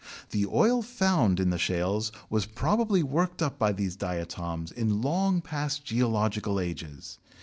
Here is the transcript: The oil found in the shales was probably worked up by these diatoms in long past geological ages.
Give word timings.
The 0.31 0.47
oil 0.47 0.81
found 0.81 1.39
in 1.39 1.51
the 1.51 1.59
shales 1.59 2.11
was 2.27 2.47
probably 2.47 3.03
worked 3.03 3.43
up 3.43 3.59
by 3.59 3.71
these 3.71 3.95
diatoms 3.95 4.71
in 4.71 5.01
long 5.03 5.41
past 5.41 5.85
geological 5.85 6.59
ages. 6.59 7.19